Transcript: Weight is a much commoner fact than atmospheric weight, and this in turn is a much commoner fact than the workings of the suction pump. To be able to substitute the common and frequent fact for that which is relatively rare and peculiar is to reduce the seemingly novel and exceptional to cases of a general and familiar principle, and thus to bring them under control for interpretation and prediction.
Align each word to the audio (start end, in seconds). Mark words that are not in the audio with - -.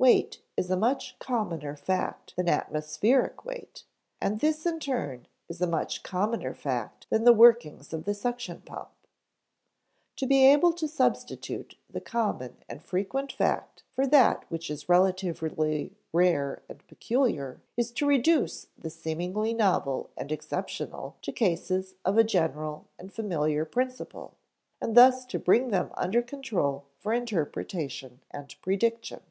Weight 0.00 0.40
is 0.56 0.70
a 0.70 0.76
much 0.76 1.18
commoner 1.18 1.74
fact 1.74 2.36
than 2.36 2.48
atmospheric 2.48 3.44
weight, 3.44 3.82
and 4.20 4.38
this 4.38 4.64
in 4.64 4.78
turn 4.78 5.26
is 5.48 5.60
a 5.60 5.66
much 5.66 6.04
commoner 6.04 6.54
fact 6.54 7.08
than 7.10 7.24
the 7.24 7.32
workings 7.32 7.92
of 7.92 8.04
the 8.04 8.14
suction 8.14 8.60
pump. 8.60 8.90
To 10.14 10.24
be 10.24 10.46
able 10.46 10.72
to 10.74 10.86
substitute 10.86 11.74
the 11.90 12.00
common 12.00 12.58
and 12.68 12.80
frequent 12.80 13.32
fact 13.32 13.82
for 13.92 14.06
that 14.06 14.48
which 14.48 14.70
is 14.70 14.88
relatively 14.88 15.96
rare 16.12 16.62
and 16.68 16.86
peculiar 16.86 17.60
is 17.76 17.90
to 17.94 18.06
reduce 18.06 18.68
the 18.78 18.90
seemingly 18.90 19.52
novel 19.52 20.10
and 20.16 20.30
exceptional 20.30 21.16
to 21.22 21.32
cases 21.32 21.96
of 22.04 22.16
a 22.16 22.22
general 22.22 22.86
and 23.00 23.12
familiar 23.12 23.64
principle, 23.64 24.34
and 24.80 24.94
thus 24.96 25.26
to 25.26 25.40
bring 25.40 25.70
them 25.70 25.90
under 25.96 26.22
control 26.22 26.84
for 26.98 27.12
interpretation 27.12 28.20
and 28.30 28.54
prediction. 28.62 29.22